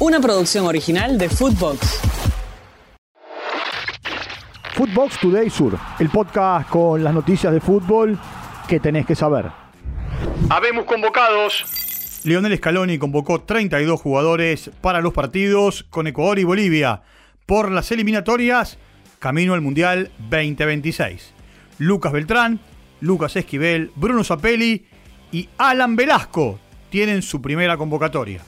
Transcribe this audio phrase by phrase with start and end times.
[0.00, 2.00] Una producción original de Footbox.
[4.72, 8.18] Footbox Today Sur, el podcast con las noticias de fútbol
[8.66, 9.50] que tenés que saber.
[10.48, 12.22] Habemos convocados.
[12.24, 17.02] Lionel Scaloni convocó 32 jugadores para los partidos con Ecuador y Bolivia
[17.44, 18.78] por las eliminatorias
[19.18, 21.34] camino al Mundial 2026.
[21.76, 22.58] Lucas Beltrán,
[23.02, 24.86] Lucas Esquivel, Bruno Zapelli
[25.30, 26.58] y Alan Velasco
[26.88, 28.40] tienen su primera convocatoria.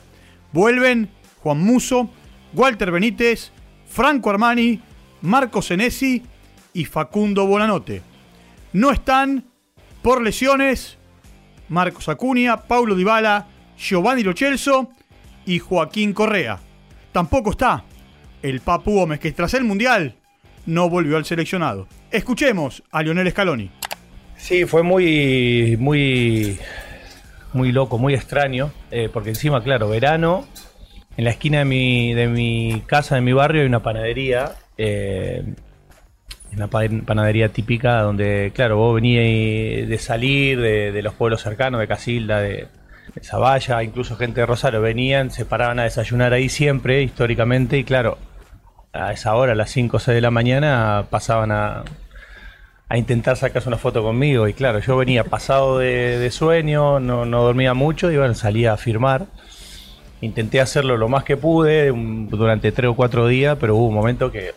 [0.55, 1.11] Vuelven
[1.43, 2.09] Juan Muso,
[2.55, 3.51] Walter Benítez,
[3.87, 4.81] Franco Armani,
[5.23, 6.23] Marco Senesi
[6.73, 8.03] y Facundo Bonanote.
[8.73, 9.45] No están
[10.03, 10.99] por lesiones
[11.69, 13.47] Marcos Acuña, Paulo Dybala,
[13.79, 14.91] Giovanni Lochelso
[15.47, 16.59] y Joaquín Correa.
[17.13, 17.85] Tampoco está
[18.43, 20.17] el Papu Gómez, que tras el Mundial
[20.67, 21.89] no volvió al seleccionado.
[22.11, 23.71] Escuchemos a Lionel Scaloni.
[24.37, 26.59] Sí, fue muy, muy,
[27.53, 30.47] muy loco, muy extraño, eh, porque encima, claro, verano,
[31.17, 35.45] en la esquina de mi, de mi casa, de mi barrio, hay una panadería, eh,
[36.55, 42.41] una panadería típica donde, claro, vos venías de salir de, los pueblos cercanos, de Casilda,
[42.41, 42.69] de,
[43.15, 47.85] de Zavalla, incluso gente de Rosario, venían, se paraban a desayunar ahí siempre, históricamente, y
[47.85, 48.19] claro,
[48.93, 51.85] a esa hora, a las 5 o 6 de la mañana, pasaban a,
[52.93, 54.47] a intentar sacarse una foto conmigo.
[54.49, 58.77] Y claro, yo venía pasado de, sueño, no, no, dormía mucho y bueno, salía a
[58.77, 59.25] firmar.
[60.23, 64.31] Intenté hacerlo lo más que pude durante 3 o 4 días, pero hubo un momento
[64.31, 64.53] que,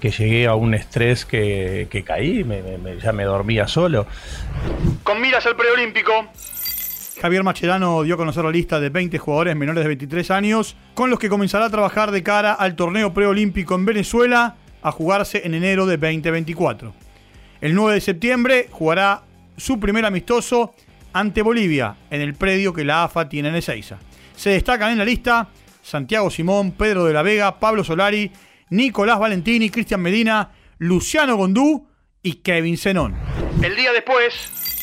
[0.00, 2.60] que llegué a un estrés que, que caí, me,
[3.00, 4.06] ya me dormía solo.
[5.04, 6.12] Con miras al preolímpico.
[7.20, 11.10] Javier Macherano dio a conocer la lista de 20 jugadores menores de 23 años con
[11.10, 15.54] los que comenzará a trabajar de cara al torneo preolímpico en Venezuela a jugarse en
[15.54, 16.92] enero de 2024.
[17.60, 19.22] El 9 de septiembre jugará
[19.56, 20.74] su primer amistoso
[21.12, 23.98] ante Bolivia en el predio que la AFA tiene en Ezeiza.
[24.36, 25.48] Se destacan en la lista
[25.82, 28.30] Santiago Simón, Pedro de la Vega, Pablo Solari,
[28.70, 31.86] Nicolás Valentini, Cristian Medina, Luciano Gondú
[32.22, 33.14] y Kevin Zenón.
[33.62, 34.32] El día después,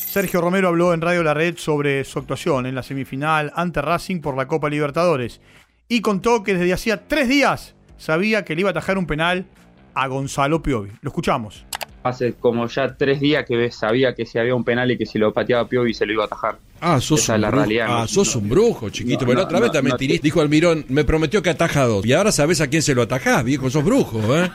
[0.09, 4.21] Sergio Romero habló en Radio La Red sobre su actuación en la semifinal ante Racing
[4.21, 5.41] por la Copa Libertadores
[5.87, 9.45] y contó que desde hacía tres días sabía que le iba a atajar un penal
[9.93, 10.91] a Gonzalo Piovi.
[11.01, 11.65] Lo escuchamos.
[12.03, 15.19] Hace como ya tres días que sabía que si había un penal y que si
[15.19, 16.57] lo pateaba Piovi se lo iba a atajar.
[16.81, 17.65] Ah, sos, un, brujo.
[17.83, 19.25] Ah, sos un brujo, chiquito.
[19.25, 22.05] Pero otra vez también Dijo Almirón, me prometió que ataja dos.
[22.05, 23.69] Y ahora sabes a quién se lo atajás, viejo.
[23.69, 24.49] Sos brujo, ¿eh?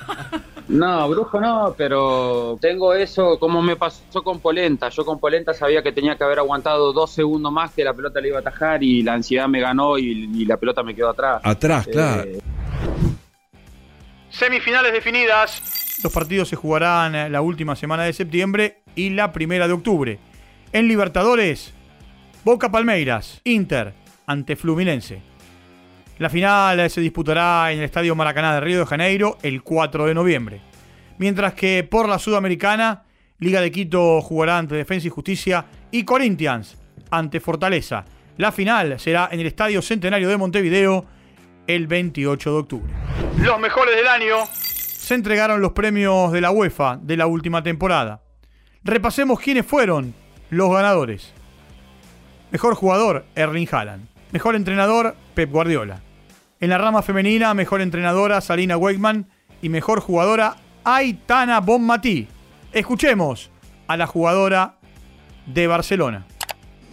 [0.68, 4.88] No, brujo no, pero tengo eso como me pasó con Polenta.
[4.88, 8.20] Yo con Polenta sabía que tenía que haber aguantado dos segundos más que la pelota
[8.20, 11.40] le iba a atajar y la ansiedad me ganó y, la pelota me quedó atrás.
[11.44, 12.24] Atrás, claro.
[12.24, 12.40] Eh,
[14.30, 16.00] Semifinales definidas.
[16.02, 20.18] Los partidos se jugarán la última semana de septiembre y la primera de octubre.
[20.72, 21.72] En Libertadores,
[22.44, 23.94] Boca Palmeiras, Inter,
[24.26, 25.22] ante Fluminense.
[26.18, 30.12] La final se disputará en el Estadio Maracaná de Río de Janeiro el 4 de
[30.12, 30.60] noviembre.
[31.16, 33.04] Mientras que por la Sudamericana,
[33.38, 36.76] Liga de Quito jugará ante Defensa y Justicia y Corinthians
[37.10, 38.04] ante Fortaleza.
[38.36, 41.06] La final será en el Estadio Centenario de Montevideo
[41.66, 42.92] el 28 de octubre.
[43.38, 44.44] Los mejores del año.
[44.52, 48.20] Se entregaron los premios de la UEFA de la última temporada.
[48.82, 50.14] Repasemos quiénes fueron
[50.50, 51.32] los ganadores.
[52.54, 54.06] Mejor jugador, Erling Haaland.
[54.30, 56.02] Mejor entrenador, Pep Guardiola.
[56.60, 59.26] En la rama femenina, mejor entrenadora, Salina Weigman.
[59.60, 60.54] Y mejor jugadora,
[60.84, 62.28] Aitana Bonmatí.
[62.72, 63.50] Escuchemos
[63.88, 64.76] a la jugadora
[65.46, 66.26] de Barcelona.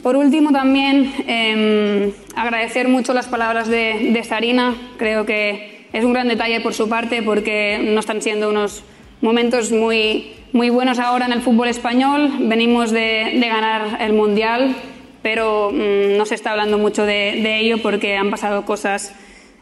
[0.01, 4.73] Por último, también em, agradecer mucho las palabras de, Sarina.
[4.97, 8.83] Creo que es un gran detalle por su parte porque no están siendo unos
[9.21, 12.31] momentos muy, muy buenos ahora en el fútbol español.
[12.39, 14.75] Venimos de ganar el Mundial
[15.21, 19.13] pero mm, no se está hablando mucho de, ello porque han pasado cosas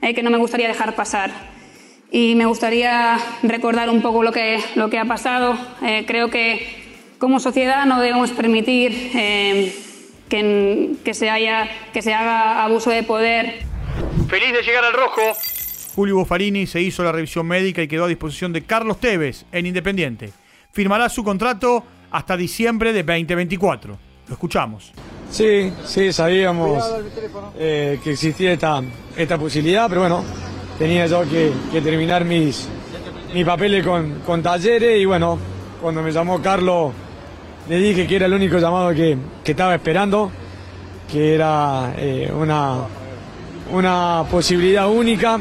[0.01, 1.31] eh, que no me gustaría dejar pasar.
[2.11, 5.57] Y me gustaría recordar un poco lo que, lo que ha pasado.
[5.83, 6.65] Eh, creo que
[7.19, 9.75] como sociedad no debemos permitir eh,
[10.27, 13.59] que, que, se haya, que se haga abuso de poder.
[14.27, 15.21] Feliz de llegar al rojo.
[15.95, 19.65] Julio Buffarini se hizo la revisión médica y quedó a disposición de Carlos Tevez en
[19.65, 20.31] Independiente.
[20.71, 23.97] Firmará su contrato hasta diciembre de 2024.
[24.27, 24.93] Lo escuchamos.
[25.31, 26.83] Sí, sí, sabíamos
[27.57, 28.81] eh, que existía esta,
[29.15, 30.23] esta posibilidad, pero bueno,
[30.77, 32.67] tenía yo que, terminar mis,
[33.33, 35.37] mis papeles con, con, talleres y bueno,
[35.81, 36.91] cuando me llamó Carlos
[37.69, 39.15] le dije que era el único llamado que,
[39.45, 40.31] estaba esperando,
[41.11, 42.77] que era eh, una,
[43.71, 45.39] una posibilidad única.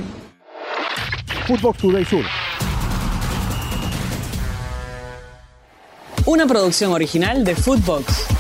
[1.47, 2.25] Footbox Today Sur.
[6.27, 8.38] Una producción original de Footbox.